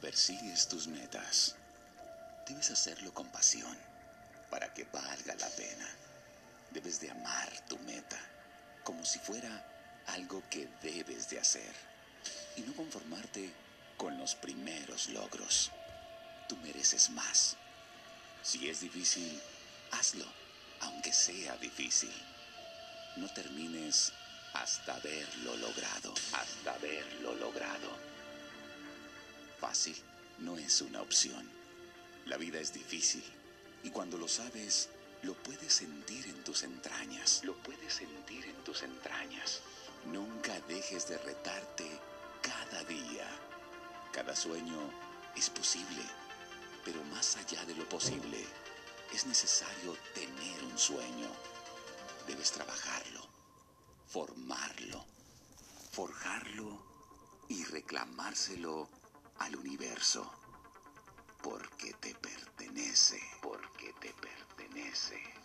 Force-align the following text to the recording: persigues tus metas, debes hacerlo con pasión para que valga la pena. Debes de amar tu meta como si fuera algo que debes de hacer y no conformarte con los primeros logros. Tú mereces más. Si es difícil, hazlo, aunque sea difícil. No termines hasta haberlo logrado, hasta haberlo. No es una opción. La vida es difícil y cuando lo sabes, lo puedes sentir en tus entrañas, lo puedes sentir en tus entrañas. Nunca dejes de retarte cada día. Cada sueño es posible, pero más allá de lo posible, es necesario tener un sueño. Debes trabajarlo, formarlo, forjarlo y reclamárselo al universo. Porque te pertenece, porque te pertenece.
persigues 0.00 0.66
tus 0.68 0.88
metas, 0.88 1.54
debes 2.46 2.70
hacerlo 2.70 3.12
con 3.12 3.28
pasión 3.28 3.76
para 4.50 4.72
que 4.72 4.84
valga 4.84 5.34
la 5.34 5.48
pena. 5.50 5.88
Debes 6.70 7.00
de 7.00 7.10
amar 7.10 7.50
tu 7.68 7.78
meta 7.80 8.18
como 8.84 9.04
si 9.04 9.18
fuera 9.18 9.66
algo 10.06 10.42
que 10.48 10.68
debes 10.82 11.28
de 11.28 11.38
hacer 11.38 11.74
y 12.56 12.62
no 12.62 12.74
conformarte 12.74 13.52
con 13.96 14.18
los 14.18 14.34
primeros 14.34 15.08
logros. 15.10 15.70
Tú 16.48 16.56
mereces 16.58 17.10
más. 17.10 17.56
Si 18.42 18.68
es 18.68 18.80
difícil, 18.80 19.40
hazlo, 19.92 20.26
aunque 20.80 21.12
sea 21.12 21.56
difícil. 21.56 22.12
No 23.16 23.28
termines 23.32 24.12
hasta 24.54 24.94
haberlo 24.96 25.56
logrado, 25.56 26.14
hasta 26.32 26.74
haberlo. 26.74 27.29
No 30.40 30.58
es 30.58 30.80
una 30.80 31.00
opción. 31.00 31.48
La 32.26 32.36
vida 32.36 32.58
es 32.58 32.72
difícil 32.72 33.22
y 33.84 33.90
cuando 33.90 34.18
lo 34.18 34.26
sabes, 34.26 34.88
lo 35.22 35.34
puedes 35.34 35.72
sentir 35.72 36.26
en 36.26 36.42
tus 36.42 36.64
entrañas, 36.64 37.44
lo 37.44 37.54
puedes 37.62 37.94
sentir 37.94 38.46
en 38.46 38.64
tus 38.64 38.82
entrañas. 38.82 39.60
Nunca 40.06 40.60
dejes 40.62 41.06
de 41.06 41.18
retarte 41.18 41.88
cada 42.42 42.82
día. 42.82 43.28
Cada 44.12 44.34
sueño 44.34 44.90
es 45.36 45.48
posible, 45.50 46.02
pero 46.84 47.04
más 47.04 47.36
allá 47.36 47.64
de 47.64 47.76
lo 47.76 47.88
posible, 47.88 48.44
es 49.14 49.24
necesario 49.24 49.96
tener 50.14 50.64
un 50.64 50.76
sueño. 50.76 51.28
Debes 52.26 52.50
trabajarlo, 52.50 53.24
formarlo, 54.08 55.06
forjarlo 55.92 56.82
y 57.48 57.62
reclamárselo 57.66 58.99
al 59.40 59.56
universo. 59.56 60.30
Porque 61.42 61.92
te 61.94 62.14
pertenece, 62.14 63.20
porque 63.42 63.92
te 64.00 64.12
pertenece. 64.14 65.39